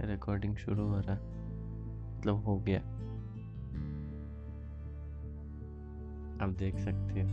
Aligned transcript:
Recording 0.00 0.56
शुरू 0.56 0.88
हो 0.88 1.00
रहा 1.00 1.14
मतलब 2.18 2.44
हो 2.44 2.58
गया। 2.58 2.80
अब 6.44 6.54
देख 6.58 6.78
सकते 6.78 7.22
हो। 7.22 7.28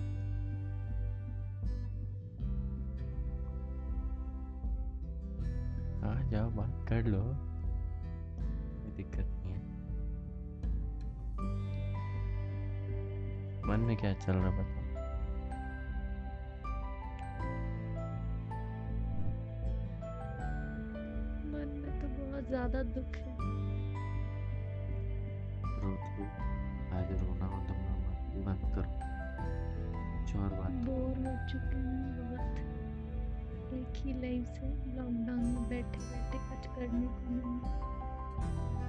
आ 6.10 6.21
जाओ, 6.21 6.49
बात 6.49 6.85
कर 6.89 7.03
लो। 7.03 7.21
दिक्कत 8.96 9.26
नहीं 9.26 9.53
है। 9.53 9.60
मन 13.67 13.79
में 13.79 13.97
क्या 13.97 14.13
चल 14.13 14.33
रहा 14.33 14.51
बताओ। 14.51 14.88
ज़्यादा 22.69 22.89
दुख 22.95 23.15
है। 23.17 23.31
रो 25.81 25.91
रो 26.17 26.25
आज 26.97 27.11
रोना 27.21 27.45
हो 27.45 27.59
तो 27.67 27.73
मत 28.45 28.61
करो। 28.73 28.89
कुछ 30.09 30.35
और 30.35 30.51
बात 30.51 30.75
बोर 30.85 31.15
हो 31.19 31.33
चुके 31.49 31.77
हैं 31.77 32.09
बहुत। 32.17 32.59
एक 33.73 33.97
ही 34.03 34.13
लाइफ 34.21 34.45
से 34.57 34.67
लॉकडाउन 34.97 35.41
में 35.45 35.63
बैठे 35.69 35.99
बैठे 36.01 36.37
कुछ 36.49 36.67
करने 36.75 37.07
को 37.07 37.25
नहीं 37.31 37.57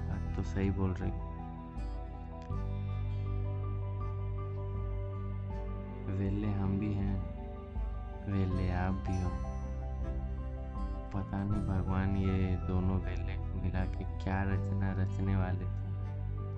बात 0.07 0.35
तो 0.35 0.43
सही 0.51 0.69
बोल 0.79 0.93
रही 1.01 1.11
हो। 1.11 1.29
वेले 6.19 6.51
हम 6.53 6.79
भी 6.79 6.93
हैं 6.93 7.17
वेले 8.27 8.71
आप 8.77 9.03
भी 9.07 9.21
हो। 9.21 9.31
पता 11.13 11.43
नहीं 11.43 11.63
भगवान 11.67 12.15
ये 12.17 12.55
दोनों 12.67 12.99
वेले 13.01 13.40
मिला 13.61 13.85
के 13.85 14.03
क्या 14.23 14.41
रचना 14.43 14.91
रचने 14.91 15.35
वाले 15.35 15.65
थे। 15.65 15.81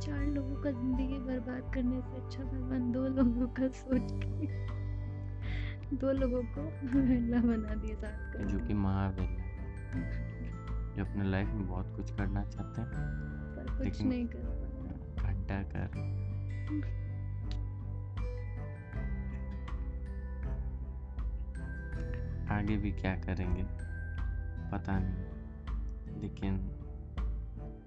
चार 0.02 0.26
लोगों 0.26 0.62
का 0.64 0.72
ज़िंदगी 0.72 1.18
बर्बाद 1.20 1.74
करने 1.74 2.02
से 2.02 2.16
अच्छा 2.22 2.44
भगवान 2.44 2.92
दो 2.92 3.08
लोगों 3.08 3.48
का 3.48 3.68
सोच 3.68 4.12
के 4.12 4.66
दो 5.96 6.12
लोगों 6.12 6.44
को 6.44 6.62
वेला 7.00 7.38
बना 7.38 7.76
दिया 7.76 7.96
साथ 7.96 8.46
जो 8.46 8.60
कि 8.60 8.74
महावेले 8.74 9.52
जो 10.96 11.06
अपने 11.06 11.24
लाइफ 11.24 11.48
में 11.48 11.68
बहुत 11.68 11.96
कुछ 11.96 12.12
करना 12.16 12.44
चाहते 12.46 12.82
हैं 12.82 12.90
पर 13.56 13.66
कुछ 13.78 13.84
लेकिन- 13.84 14.10
नहीं 14.10 14.28
कर 14.28 14.38
पाए 14.38 15.34
घंटा 15.34 15.62
कर। 15.64 16.02
आगे 22.52 22.78
भी 22.78 22.92
क्या 22.92 23.16
करेंगे? 23.16 23.64
पता 24.72 25.00
नहीं। 25.00 26.22
लेकिन 26.22 26.58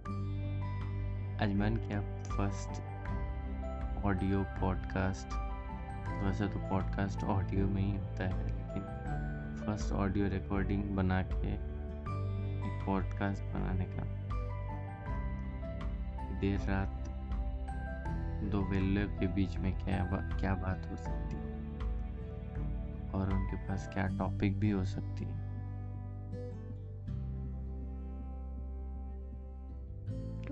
आज 0.07 1.55
मन 1.57 1.77
किया 1.77 2.01
फ़र्स्ट 2.23 2.71
ऑडियो 4.05 4.43
पॉडकास्ट 4.43 5.35
वैसे 6.25 6.49
तो 6.49 6.59
पॉडकास्ट 6.59 7.25
ऑडियो 7.25 7.67
में 7.67 7.83
ही 7.83 7.99
होता 7.99 8.25
है 8.25 8.47
लेकिन 8.47 8.83
फ़र्स्ट 9.67 9.93
ऑडियो 9.93 10.29
रिकॉर्डिंग 10.29 10.85
बना 10.85 11.23
के 11.23 11.57
पॉडकास्ट 12.87 13.43
बनाने 13.43 13.85
का। 13.85 14.03
देर 16.41 16.61
रात 16.61 17.09
दो 18.45 18.61
वेल्लों 18.61 19.19
के 19.19 19.27
बीच 19.27 19.57
में 19.57 19.85
क्या 19.85 20.05
बा, 20.05 20.37
क्या 20.37 20.55
बात 20.55 20.89
हो 20.91 20.97
सकती 20.97 21.37
है? 21.37 21.53
और 23.11 23.33
उनके 23.33 23.57
पास 23.57 23.91
क्या 23.95 24.07
टॉपिक 24.07 24.61
भी 24.61 24.71
हो 24.71 24.85
सकती 24.85 25.25
है? 25.25 25.46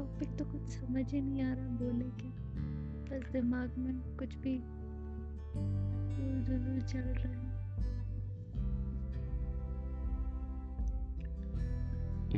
टॉपिक 0.04 0.36
तो 0.38 0.44
कुछ 0.44 0.62
समझ 0.70 1.12
ही 1.12 1.20
नहीं 1.20 1.42
आ 1.42 1.52
रहा 1.54 1.66
बोले 1.66 2.04
क्या 2.04 2.30
बस 3.10 3.28
दिमाग 3.32 3.74
में 3.78 4.16
कुछ 4.16 4.34
भी 4.34 4.56
उलझुल 6.24 6.80
चल 6.80 7.06
रहा 7.18 7.32
है। 7.32 7.52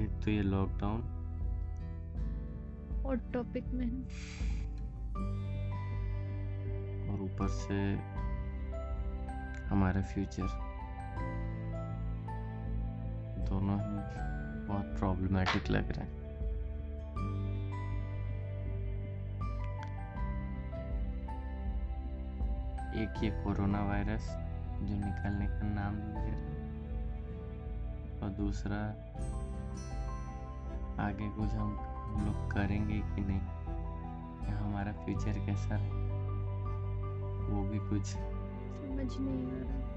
एक 0.02 0.10
तो 0.24 0.30
ये 0.30 0.42
लॉकडाउन 0.42 1.00
और 3.06 3.16
टॉपिक 3.34 3.64
में 3.68 3.90
और 7.08 7.22
ऊपर 7.22 7.48
से 7.48 7.80
हमारा 9.66 10.02
फ्यूचर 10.02 10.46
दोनों 13.48 13.78
ही 13.80 13.96
बहुत 14.68 14.98
प्रॉब्लमेटिक 14.98 15.70
लग 15.70 15.92
रहा 15.92 16.04
है। 16.04 16.25
एक 22.96 23.24
ये 23.24 23.30
कोरोना 23.30 23.84
वायरस 23.84 24.28
जो 24.82 24.94
निकलने 24.94 25.46
का 25.46 25.60
नाम 25.62 25.94
ले 25.96 26.30
रहा 26.30 26.66
और 28.22 28.30
दूसरा 28.30 28.76
आगे 31.04 31.28
कुछ 31.28 31.54
हम 31.54 31.78
हम 31.80 32.26
लोग 32.26 32.52
करेंगे 32.52 32.98
कि 32.98 33.20
नहीं? 33.20 33.40
या 34.48 34.58
हमारा 34.58 34.92
फ्यूचर 34.92 35.32
कैसा 35.46 35.76
है 35.76 35.90
वो 37.50 37.62
भी 37.62 37.78
कुछ 37.78 38.06
समझ 38.06 39.16
नहीं 39.20 39.46
आ 39.46 39.56
रहा। 39.56 39.96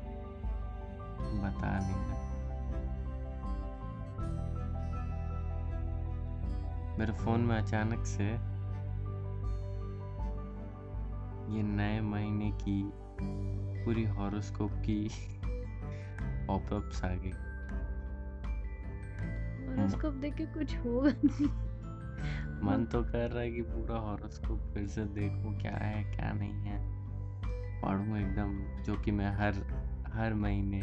बता 1.50 1.80
नहीं 1.80 1.96
रहा। 1.96 2.30
मेरे 7.00 7.14
फ़ोन 7.14 7.42
में 7.42 7.58
अचानक 7.58 8.06
से 8.06 8.59
ये 11.50 11.64
नए 11.64 12.00
महीने 12.02 12.52
की 12.52 12.82
पूरी 13.86 14.04
हॉरोस्कोप 14.06 14.72
की 14.86 15.10
पॉपअप्स 16.48 17.04
आ 17.04 17.10
गई। 17.16 17.32
और 19.68 19.86
उसको 19.86 20.12
देख 20.12 20.36
के 20.36 20.46
कुछ 20.46 20.78
होगा 20.78 21.10
मन 22.64 22.86
तो 22.92 23.02
कर 23.04 23.30
रहा 23.30 23.42
है 23.42 23.52
कि 23.52 23.62
पूरा 23.62 24.00
हॉरोस्कोप 24.00 24.72
फिर 24.74 24.88
से 24.88 25.04
देखूँ 25.06 25.58
क्या 25.60 25.76
है 25.76 26.04
क्या 26.16 26.32
नहीं 26.34 26.64
है। 26.64 26.78
पढ़ूं 27.82 28.18
एकदम 28.18 28.58
जो 28.84 28.96
कि 28.96 29.12
मैं 29.12 29.32
हर 29.36 29.54
हर 30.14 30.34
महीने 30.34 30.82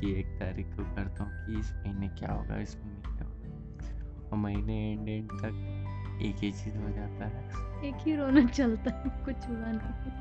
की 0.00 0.12
एक 0.12 0.26
तारीख 0.40 0.76
को 0.76 0.84
करता 0.94 1.24
हूँ 1.24 1.46
कि 1.46 1.58
इस 1.60 1.72
महीने 1.72 2.08
क्या 2.08 2.32
होगा 2.32 2.58
इस 2.58 2.76
महीने 2.76 3.16
क्या 3.16 3.26
होगा। 3.26 4.28
और 4.28 4.38
महीने 4.38 4.92
एंड 4.92 5.08
एंड 5.08 5.30
तक 5.32 6.20
एक 6.22 6.36
ही 6.36 6.52
चीज़ 6.52 6.76
हो 6.76 6.90
जाता 6.90 7.26
है। 7.26 7.59
एक 7.84 7.96
ही 7.96 8.14
रोना 8.16 8.44
चलता 8.46 8.90
है, 8.90 9.10
कुछ 9.24 9.48
हुआ 9.48 9.70
नहीं। 9.72 10.12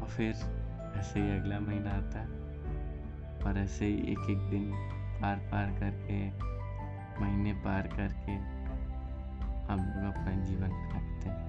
और 0.00 0.08
फिर 0.08 0.30
ऐसे 0.98 1.20
ही 1.20 1.38
अगला 1.38 1.60
महीना 1.60 1.90
आता 1.90 2.20
है, 2.20 2.28
और 3.44 3.58
ऐसे 3.58 3.86
ही 3.86 4.12
एक 4.12 4.30
एक 4.30 4.38
दिन 4.50 4.70
पार 5.22 5.36
पार 5.52 5.70
करके, 5.80 6.18
महीने 7.20 7.52
पार 7.64 7.86
करके 7.86 8.32
हम 9.66 9.78
लोग 9.78 10.14
अपना 10.14 10.32
जीवन 10.44 10.70
काटते 10.92 11.28
हैं। 11.28 11.44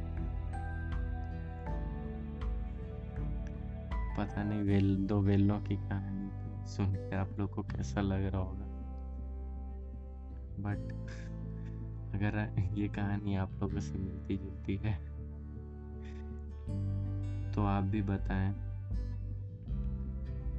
पता 4.18 4.44
नहीं 4.44 4.62
वेल, 4.62 4.96
दो 5.08 5.20
वेलों 5.22 5.60
की 5.62 5.76
कहानी 5.78 6.68
सुन 6.68 6.94
के 6.96 7.16
आप 7.16 7.30
लोग 7.40 7.52
को 7.52 7.64
कैसा 7.64 8.02
लग 8.02 8.26
रहा 8.26 8.42
होगा। 8.42 8.66
बट 10.60 10.82
अगर 12.18 12.38
ये 12.74 12.88
कहानी 12.88 13.36
आप 13.36 13.52
लोगों 13.62 13.80
से 13.80 13.98
मिलती 13.98 14.38
जुलती 14.38 14.76
है 14.76 14.94
तो 17.52 17.66
आप 17.66 17.84
भी 17.84 18.02
बताएँ। 18.02 18.50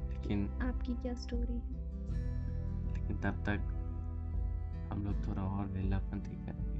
लेकिन 0.09 0.47
आपकी 0.61 0.93
क्या 0.93 1.13
स्टोरी 1.13 1.53
है? 1.53 1.75
लेकिन 2.93 3.17
तब 3.17 3.43
तक 3.43 3.59
हम 4.91 5.03
लोग 5.03 5.27
थोड़ा 5.27 5.41
और 5.41 5.65
वेलापंथी 5.65 6.35
करेंगे 6.35 6.79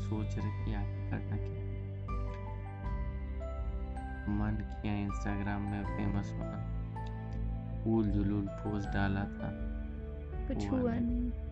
सोच 0.00 0.38
रहे 0.38 0.64
कि 0.64 0.74
आगे 0.74 1.10
करना 1.10 1.36
क्या 1.36 1.64
मन 4.30 4.80
किया 4.82 4.94
इंस्टाग्राम 4.94 5.62
में 5.62 5.84
फ़ेमस 5.84 6.32
होना 6.32 7.82
फूल 7.84 8.04
जुलूल 8.04 8.46
पोस्ट 8.50 8.88
डाला 8.88 9.24
था। 9.24 9.50
कुछ 10.48 10.70
हुआ 10.70 10.94
नहीं। 10.94 11.43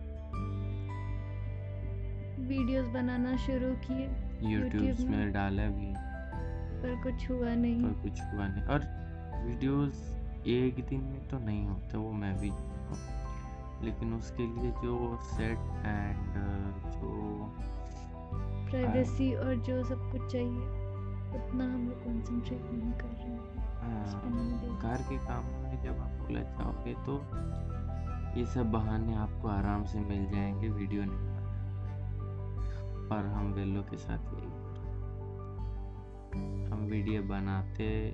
वीडियोस 2.47 2.87
बनाना 2.87 3.35
शुरू 3.37 3.69
किए। 3.85 4.07
यूट्यूब 4.51 5.09
में। 5.09 5.31
डाला 5.33 5.67
भी। 5.67 5.93
पर 6.81 7.01
कुछ 7.03 7.29
हुआ 7.31 7.53
नहीं। 7.53 7.83
पर 7.83 8.01
कुछ 8.01 8.21
हुआ 8.21 8.47
नहीं। 8.47 8.63
और 8.63 8.79
वीडियोस 9.45 10.17
एक 10.47 10.85
दिन 10.89 11.01
में 11.01 11.27
तो 11.27 11.39
नहीं 11.39 11.65
होते 11.67 11.97
वो 11.97 12.11
मैं 12.11 12.37
भी 12.39 12.51
लेकिन 13.85 14.13
उसके 14.13 14.43
लिए 14.43 14.71
जो 14.71 15.17
सेट 15.23 15.57
एंड 15.85 16.35
जो 16.93 17.11
प्राइवेसी 18.69 19.33
और 19.33 19.55
जो 19.55 19.83
सब 19.83 20.11
कुछ 20.11 20.31
चाहिए 20.31 20.81
उतना 21.37 21.63
हम 21.63 21.87
लोग 21.87 22.03
कंसंट्रेट 22.03 22.61
नहीं 22.61 22.93
कर 22.93 23.05
रहे 23.05 23.29
हैं। 23.29 23.57
हाँ, 23.57 24.21
बेकार 24.61 24.97
के 24.97 25.17
काम 25.17 25.45
में 25.45 25.83
जब 25.83 25.99
आप 25.99 26.29
उलझ 26.29 26.43
जाओगे 26.43 26.93
तो 26.93 27.19
ये 28.39 28.45
सब 28.45 28.71
बहाने 28.71 29.15
आपको 29.15 29.47
आराम 29.47 29.85
से 29.85 29.99
मिल 29.99 30.25
जाएँगे 30.31 30.69
वीडियो 30.69 31.03
नहीं। 31.05 31.32
और 33.11 33.25
हम 33.25 33.53
वेलो 33.53 33.81
के 33.81 33.97
साथ 33.97 34.17
यही 34.17 34.45
हो 34.45 34.63
हम 36.73 36.87
वीडियो 36.91 37.23
बनाते 37.23 38.11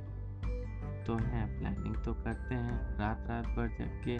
तो 1.06 1.16
हैं 1.16 1.60
प्लानिंग 1.60 1.96
तो 1.96 2.14
करते 2.14 2.56
हैं 2.56 2.98
रात 2.98 3.26
रात 3.30 3.46
भर 3.46 3.68
जग 3.68 4.02
के 4.08 4.20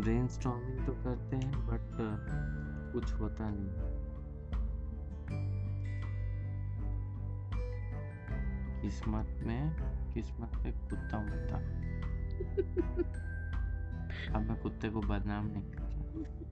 ब्रेन 0.00 0.26
तो 0.26 1.04
करते 1.04 1.36
हैं 1.36 1.52
बट 1.52 1.98
कुछ 2.92 3.12
होता 3.12 3.50
नहीं। 3.50 3.98
किस्मत 8.82 9.46
में 9.46 9.76
किस्मत 10.14 10.54
में 10.54 10.72
कुत्ता 10.72 11.18
मुत्ता 11.18 11.56
अब 14.34 14.42
मैं 14.42 14.60
कुत्ते 14.60 14.88
को 14.88 15.00
बदनाम 15.00 15.46
नहीं 15.46 15.62
कर 15.62 15.82
रहा 15.82 16.47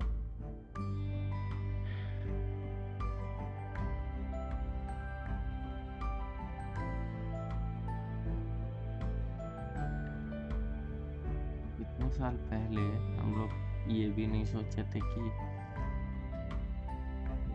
साल 12.17 12.37
पहले 12.51 12.83
हम 13.17 13.35
लोग 13.39 13.93
ये 13.93 14.09
भी 14.11 14.27
नहीं 14.27 14.45
सोचे 14.45 14.83
थे 14.83 15.01
कि 15.01 15.23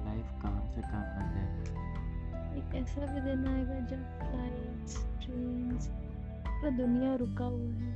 लाइफ 0.06 0.28
कहाँ 0.42 0.66
से 0.72 0.82
कहाँ 0.82 1.32
जाए। 1.34 1.80
एक 2.58 2.76
ऐसा 2.76 3.06
भी 3.06 3.22
दिन 3.22 3.46
आएगा 3.48 3.80
जब 3.86 4.04
फ्लाइट्स 4.20 4.96
ट्रेन्स 5.24 5.88
पूरा 6.48 6.70
दुनिया 6.78 7.16
रुका 7.16 7.46
हुआ 7.46 7.74
है। 7.74 7.92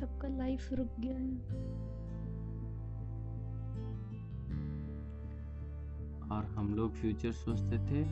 सबका 0.00 0.28
लाइफ 0.28 0.72
रुक 0.72 0.90
गया 1.00 1.16
है। 1.16 1.36
और 6.30 6.44
हम 6.56 6.74
लोग 6.74 6.94
फ्यूचर 6.94 7.32
सोचते 7.32 7.78
थे 7.78 8.02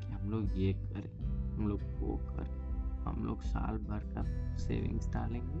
कि 0.00 0.12
हम 0.12 0.30
लोग 0.30 0.58
ये 0.58 0.72
करें 0.72 1.12
हम 1.52 1.68
लोग 1.68 1.80
वो 1.98 2.16
करें। 2.30 2.59
हम 3.04 3.24
लोग 3.26 3.42
साल 3.42 3.78
भर 3.88 4.02
का 4.14 4.22
सेविंग्स 4.58 5.08
डालेंगे 5.12 5.60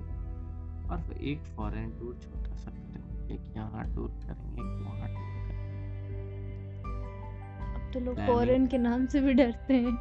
और 0.88 1.12
एक 1.12 1.44
फॉरेन 1.56 1.90
टूर 1.98 2.14
छोटा 2.22 2.56
सा 2.56 2.70
करेंगे 2.70 3.34
एक 3.34 3.56
यहाँ 3.56 3.84
टूर 3.94 4.10
करेंगे 4.24 4.60
एक 4.60 4.72
वहाँ 4.86 5.08
टूर 5.08 5.28
करेंगे। 5.46 5.58
अब 7.74 7.90
तो 7.92 8.00
लोग 8.00 8.16
फॉरेन 8.26 8.66
के 8.66 8.78
नाम 8.78 9.06
से 9.06 9.20
भी 9.20 9.32
डरते 9.34 9.74
हैं। 9.74 9.96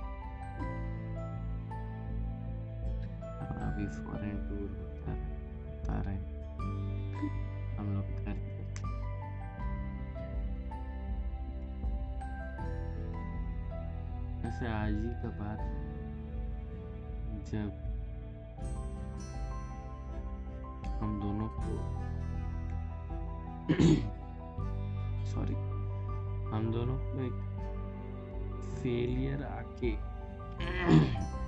अभी 3.62 3.86
फॉरेन 3.98 4.38
टूर 4.50 4.70
होता 4.80 5.12
होता 5.66 6.02
रहे 6.02 6.18
हम 7.78 7.94
लोग 7.94 8.08
आज 14.70 14.94
ही 14.94 15.12
का 15.22 15.30
बात 15.30 15.60
है, 15.60 15.68
जब 17.54 17.72
हम 21.02 21.20
दोनों 21.22 21.48
को 21.48 21.74
सॉरी 25.26 25.56
हम 26.56 26.72
दोनों 26.72 26.98
को 26.98 27.22
एक 27.22 27.38
फेलियर 28.84 29.44
आके 29.44 29.96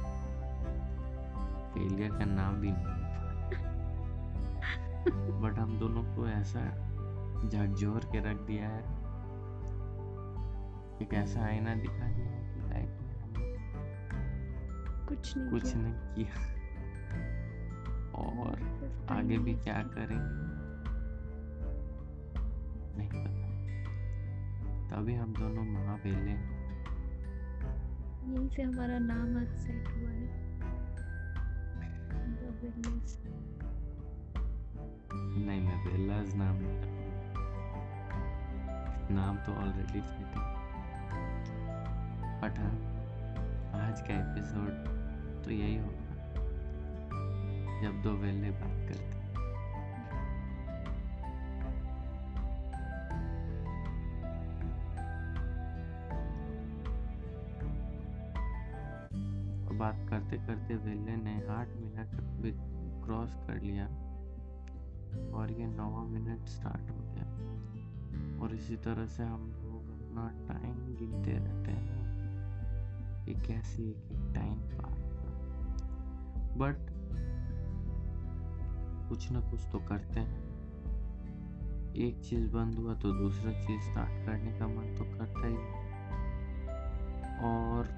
फेलियर 1.74 2.10
का 2.12 2.26
नाम 2.26 2.56
भी 2.56 2.72
नहीं 2.72 3.02
बट 5.42 5.60
हम 5.60 5.80
दोनों 5.80 6.04
को 6.04 6.28
ऐसा 6.28 6.60
झकझोर 7.50 8.00
के 8.00 8.20
रख 8.20 8.38
दिया 8.38 8.70
है. 8.70 9.02
एक 11.02 11.14
ऐसा 11.14 11.42
आईना 11.42 11.76
दिखा 11.76 12.08
दिया 12.12 12.41
कुछ 15.16 15.38
नहीं 15.38 15.50
कुछ 15.50 15.64
किया। 15.64 15.76
नहीं 15.76 15.94
किया। 15.94 16.52
और 18.12 18.62
आगे 19.10 19.38
भी 19.38 19.54
क्या। 19.54 19.74
करेंगे? 19.74 20.62
नहीं 22.98 23.10
पता। 23.10 23.52
तभी 24.90 25.16
हम 25.16 25.34
दोनों 25.34 25.64
महावेले 25.64 26.62
यहीं 28.22 28.50
से 28.50 28.62
हमारा 28.62 29.00
नाम 29.00 29.38
आज 29.38 29.60
सेट 29.60 29.88
हुआ 29.88 30.10
है। 30.10 30.52
नहीं 35.38 35.62
मैं 35.62 35.86
बेलाज 35.86 36.36
नाम 36.36 36.56
नहीं 36.56 36.80
रखूँगा। 36.80 37.12
नाम 39.12 39.38
तो 39.38 39.54
ऑलरेडी 39.54 40.02
सेट 40.02 40.38
है। 40.38 40.62
बट 42.42 42.60
हाँ 42.60 42.92
आज 43.82 44.02
का 44.02 44.14
एपिसोड 44.14 45.01
तो 45.46 45.52
यही 45.52 45.78
होगा 45.78 46.02
जब 47.82 48.02
दो 48.02 48.12
वेले 48.12 48.52
बात 48.52 48.90
करते। 48.90 49.22
बात 59.78 60.10
करते 60.10 60.38
करते 60.38 60.76
वेले 60.76 61.16
ने 61.16 61.48
आठ 61.48 61.68
मिनट 61.68 62.22
भी 62.42 62.52
क्रॉस 63.06 63.36
कर 63.36 63.62
लिया 63.62 63.86
और 65.38 65.52
ये 65.52 65.66
नौवा 65.66 66.04
मिनट 66.04 66.46
स्टार्ट 66.46 66.92
हो 66.92 66.98
गया। 67.00 67.26
और 68.42 68.56
इसी 68.56 68.76
तरह 68.76 69.06
से 69.06 69.24
हम 69.24 69.52
लोग 69.52 69.84
अपना 69.90 70.54
टाइम 70.54 70.96
गिनते 70.96 71.32
रहते 71.32 71.72
हैं। 71.72 72.02
कि 73.26 73.34
कैसे 73.34 73.84
एक 73.84 74.32
टाइम 74.36 74.56
पार 74.56 75.11
बट 76.58 76.90
कुछ 79.10 79.32
ना 79.32 79.40
कुछ 79.40 79.62
तो 79.72 79.80
करते 79.80 80.20
हैं। 80.20 80.40
एक 81.96 82.22
चीज़ 82.22 82.50
बंद 82.52 82.76
हुआ 82.76 82.94
तो 82.94 83.12
दूसरा 83.12 83.52
चीज़ 83.52 83.82
स्टार्ट 83.82 84.26
करने 84.26 84.52
का 84.60 84.68
मन 84.68 84.96
तो 84.96 85.04
करता 85.04 85.48
ही 85.48 85.56
और 87.44 87.90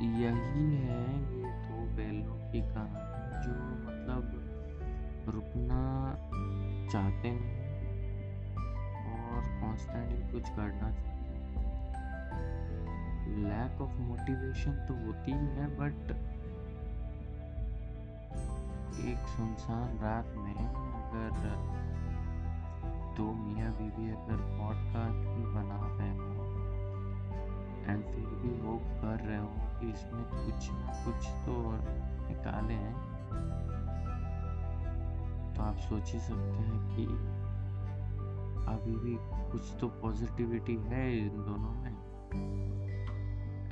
यही 0.00 0.76
है 0.76 1.02
ये 1.38 1.50
दो 1.62 1.96
बैलों 1.96 2.36
की 2.52 2.60
कहानी 2.60 3.42
जो 3.42 3.52
मतलब 3.86 4.22
रुकना 5.28 6.14
चाहते 6.92 7.30
नहीं 7.30 7.60
और 9.12 9.60
कॉन्स्टेंटली 9.60 10.32
कुछ 10.32 10.48
करना 10.48 10.90
चाहते 10.90 11.08
हैं। 11.08 11.42
लैक 13.42 13.80
ऑफ़ 13.80 13.94
मोटिवेशन 13.96 14.72
तो 14.88 14.94
होती 15.06 15.32
ही 15.32 15.46
है 15.56 15.66
बट 15.76 16.31
एक 18.92 19.18
सुनसान 19.18 19.98
रात 19.98 20.26
में 20.36 20.54
अगर 20.54 21.72
दो 23.16 23.32
मियाँ 23.32 23.72
बीवी 23.72 24.10
अगर 24.10 24.36
पॉडकास्ट 24.36 25.28
भी 25.28 25.44
बना 25.44 25.96
रहे 25.98 26.16
हो 26.16 26.32
एंड 27.90 28.04
फिर 28.04 28.26
भी 28.26 28.60
वो 28.62 28.78
कर 28.78 29.20
रहे 29.20 29.38
हो 29.38 29.50
कि 29.50 29.90
इसमें 29.90 30.24
कुछ 30.24 30.68
कुछ 31.04 31.28
तो 31.28 31.70
निकाले 32.28 32.74
हैं 32.74 33.12
तो 35.54 35.62
आप 35.62 35.76
सोच 35.76 36.12
ही 36.12 36.20
सकते 36.20 36.50
हैं 36.50 36.96
कि 36.96 37.04
अभी 38.72 38.96
भी 38.96 39.16
कुछ 39.52 39.62
तो 39.80 39.88
पॉजिटिविटी 39.88 40.76
है 40.76 41.18
इन 41.18 41.28
दोनों 41.28 41.74
में। 41.74 41.96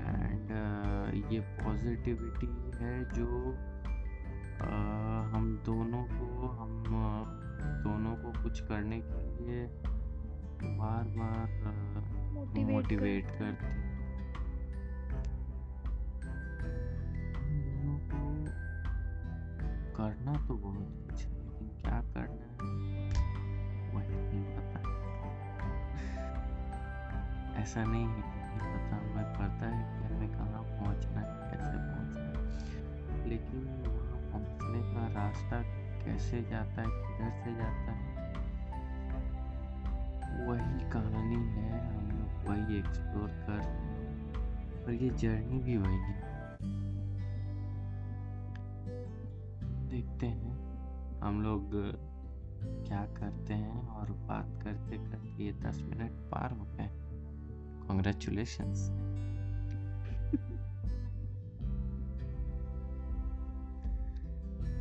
एंड 0.01 0.51
ये 1.33 1.41
पॉजिटिविटी 1.41 2.71
है 2.85 3.05
जो 3.05 3.53
uh, 3.53 3.70
दोनों 5.65 6.03
को 6.05 6.49
हम 6.49 6.71
दोनों 7.85 8.15
को 8.17 8.29
कुछ 8.43 8.61
करने 8.61 8.99
के 9.01 9.19
लिए 9.37 9.61
बार 10.79 11.05
बार 11.19 11.49
मोटिवेट 12.65 13.27
करते 13.27 13.67
हैं। 13.67 13.89
करना 19.97 20.35
तो 20.49 20.55
बहुत 20.55 20.91
कुछ 21.07 21.19
है 21.25 21.31
लेकिन 21.35 21.67
क्या 21.81 21.99
करना 22.13 22.47
है 22.61 22.69
वही 23.95 24.17
नहीं 24.17 24.45
पता। 24.57 24.79
ऐसा 27.63 27.81
नहीं 27.85 28.07
है। 28.07 28.30
कैसे 36.05 36.43
जाता 36.43 36.83
है, 36.83 36.89
किधर 36.89 37.31
से 37.45 37.55
जाता 37.55 37.93
है। 37.93 38.09
वही 40.47 40.91
कहानी 40.91 41.35
है, 41.35 41.97
हम 41.97 42.11
लोग 42.11 42.49
वही 42.49 42.79
एक्सप्लोर 42.79 43.29
कर 43.29 44.85
और 44.85 44.93
ये 44.93 45.11
जर्नी 45.11 45.59
भी 45.59 45.77
वही 45.77 45.97
है। 45.97 46.29
देखते 49.89 50.27
हैं, 50.27 50.55
हम 51.21 51.43
लोग 51.43 51.71
क्या 52.87 53.05
करते 53.19 53.55
हैं 53.55 53.89
और 53.89 54.11
बात 54.11 54.61
करते 54.65 54.97
करते 54.99 55.43
ये 55.43 55.53
दस 55.53 55.83
मिनट 55.83 56.11
पार 56.31 56.53
हो 56.53 56.65
गए। 56.65 56.89
कॉन्ग्रेचुलेशंस 57.87 58.89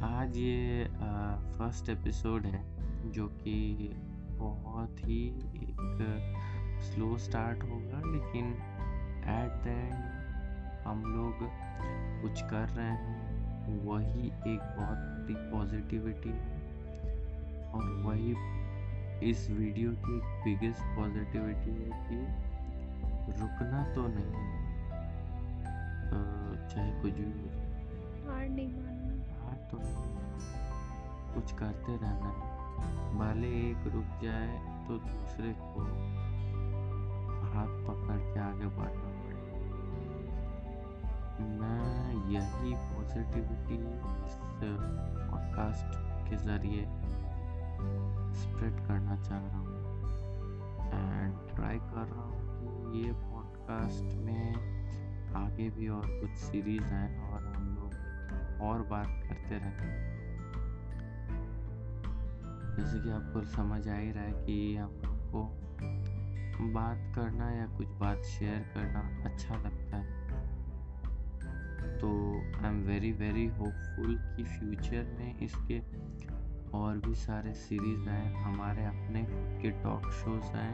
आज 0.03 0.37
ये 0.37 0.85
फ़र्स्ट 1.57 1.89
एपिसोड 1.89 2.45
है, 2.45 2.61
जो 3.11 3.27
कि 3.27 3.53
बहुत 4.33 4.99
ही 4.99 5.17
एक 5.55 6.79
स्लो 6.83 7.17
स्टार्ट 7.17 7.63
होगा, 7.63 7.97
लेकिन 8.05 8.45
एट 9.29 9.57
द 9.63 9.67
एंड 9.67 9.93
हम 10.85 11.03
लोग 11.05 11.41
कुछ 12.21 12.41
कर 12.41 12.69
रहे 12.69 12.85
हैं, 12.85 13.79
वही 13.85 14.27
एक 14.27 14.61
बहुत 14.77 14.97
बड़ी 15.17 15.35
पॉजिटिविटी 15.51 16.29
है, 16.29 16.57
और 17.71 17.91
वही 18.05 18.35
इस 19.29 19.49
वीडियो 19.49 19.91
की 20.05 20.19
बिगेस्ट 20.43 20.83
पॉजिटिविटी 20.95 21.75
है 21.81 21.91
कि 22.05 22.17
रुकना 23.41 23.83
तो 23.95 24.07
नहीं 24.07 24.47
चाहे 26.69 26.91
कुछ 27.01 27.13
भी 27.13 27.23
हो। 27.23 28.88
तो 29.71 29.77
कुछ 31.33 31.51
करते 31.51 31.95
रहना। 31.95 32.29
है 32.29 32.57
भले 33.19 33.47
एक 33.47 33.87
रुक 33.93 34.21
जाए 34.23 34.57
तो 34.87 34.97
दूसरे 34.97 35.53
को 35.59 35.81
हाथ 37.49 37.71
पकड़ 37.87 38.17
के 38.17 38.39
आगे 38.39 38.65
बढ़ना 38.65 39.09
पड़ेगा। 39.09 39.49
मैं 41.39 42.29
यही 42.31 42.73
पॉजिटिविटी 42.75 43.77
इस 44.25 44.37
पॉडकास्ट 44.61 45.97
के 46.29 46.37
ज़रिए 46.37 46.85
स्प्रेड 48.33 48.87
करना 48.87 49.21
चाह 49.23 49.39
रहा 49.39 49.57
हूँ। 49.57 49.67
एंड 50.93 51.55
ट्राई 51.55 51.77
कर 51.77 52.07
रहा 52.07 52.21
हूँ 52.21 52.91
कि 52.91 53.07
ये 53.07 53.13
पॉडकास्ट 53.13 54.15
में 54.17 54.55
आगे 55.35 55.69
भी 55.69 55.89
और 55.89 56.01
कुछ 56.05 56.31
सीरीज़ 56.31 56.83
हैं 56.83 57.28
और 58.61 58.81
बात 58.81 59.07
करते 59.07 59.57
रहें 59.57 60.09
जैसे 62.77 62.99
कि 62.99 63.09
आपको 63.09 63.41
समझ 63.41 63.87
आ 63.87 63.95
ही 63.95 64.11
रहा 64.11 64.23
है 64.23 64.31
कि 64.31 64.75
हम 64.75 64.91
लोग 65.05 65.31
को 65.31 65.41
बात 66.73 67.15
करना 67.15 67.49
या 67.51 67.65
कुछ 67.67 67.87
बात 67.87 68.21
शेयर 68.21 68.59
करना 68.73 68.99
अच्छा 69.25 69.55
लगता 69.55 69.97
है। 69.97 70.17
तो 71.97 72.09
I 72.59 72.69
am 72.69 72.81
very 72.83 73.11
very 73.11 73.45
hopeful 73.47 74.15
कि 74.37 74.43
फ्यूचर 74.43 75.03
में 75.19 75.39
इसके 75.39 75.79
और 76.77 76.97
भी 76.97 77.15
सारे 77.15 77.53
सीरीज़ 77.53 78.09
आए, 78.09 78.33
हमारे 78.33 78.85
अपने 78.85 79.23
खुद 79.23 79.59
के 79.61 79.69
टॉक 79.69 80.11
शोज़ 80.11 80.57
आए 80.57 80.73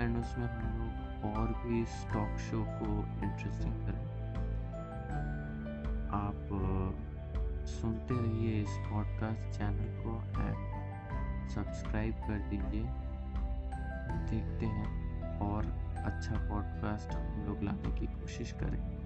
एंड 0.00 0.18
उसमें 0.18 0.46
हम 0.46 0.78
लोग 0.78 0.92
और 1.36 1.46
भी 1.46 1.82
इस 1.82 2.06
टॉक 2.12 2.38
शो 2.38 2.64
को 2.68 2.88
इंटरेस्टिंग 3.24 3.59
सुनते 7.80 8.14
रहिए 8.14 8.62
इस 8.62 8.70
पॉडकास्ट 8.70 9.58
चैनल 9.58 10.02
को 10.02 10.40
एंड 10.40 10.56
सब्सक्राइब 11.48 12.14
कर 12.14 12.38
दीजिए। 12.38 12.82
देखते 14.30 14.66
हैं 14.66 15.38
और 15.38 15.66
अच्छा 16.04 16.48
पॉडकास्ट 16.48 17.14
हम 17.14 17.46
लोग 17.46 17.62
लाने 17.62 18.00
की 18.00 18.06
कोशिश 18.06 18.52
करें। 18.52 19.00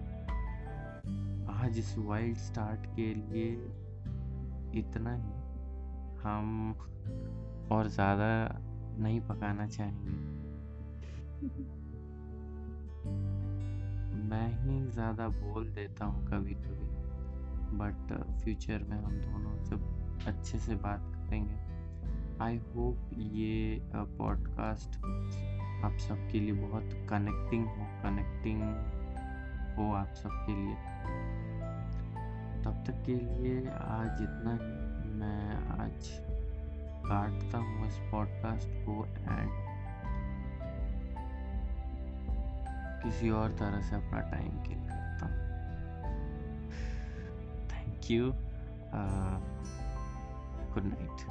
आज 1.55 1.79
इस 1.79 1.99
वाइल्ड 1.99 2.37
स्टार्ट 2.37 2.97
के 2.97 3.15
लिए 3.15 3.53
इतना 4.81 5.15
ही। 5.15 5.33
हम 6.23 6.75
और 7.73 7.89
ज़्यादा 7.89 8.59
नहीं 8.99 9.21
पकाना 9.21 9.67
चाहेंगे। 9.67 10.11
मैं 14.29 14.59
ही 14.59 14.91
ज़्यादा 14.91 15.29
बोल 15.29 15.69
देता 15.69 16.05
हूँ 16.05 16.27
कभी 16.27 16.55
कभी 16.55 16.84
बट 17.79 18.13
फ्यूचर 18.43 18.83
में 18.83 18.97
हम 18.97 19.21
दोनों 19.21 19.65
सब 19.65 20.27
अच्छे 20.27 20.59
से 20.59 20.75
बात 20.75 21.01
करेंगे। 21.17 21.63
आई 22.43 22.57
होप 22.57 23.11
ये 23.13 23.79
पॉडकास्ट 23.95 24.97
आप 25.85 25.97
सबके 25.99 26.41
लिए 26.41 26.53
बहुत 26.53 26.85
कनेक्टिंग 27.11 27.67
हो 27.67 27.87
कनेक्टिंग 28.03 28.63
हो 29.77 29.93
आप 29.93 30.15
सबके 30.15 30.55
लिए। 30.55 30.75
तब 32.65 32.85
तक 32.87 33.03
के 33.07 33.15
लिए 33.15 33.59
आज 33.69 34.23
इतना 34.23 34.53
ही। 34.53 34.95
मैं 35.15 35.55
आज 35.81 36.09
काटता 37.07 37.59
हूँ 37.59 37.87
इस 37.87 37.99
पॉडकास्ट 38.13 38.69
को 38.69 39.05
एंड 39.07 39.51
किसी 43.05 43.31
और 43.31 43.51
तरह 43.51 43.81
से 43.81 43.97
अपना 43.97 44.21
टाइम 44.21 44.63
किल 44.63 44.79
करता 44.79 45.27
हूँ। 45.27 45.54
you. 48.11 48.35
Uh, 48.93 49.39
good 50.75 50.85
night. 50.85 51.25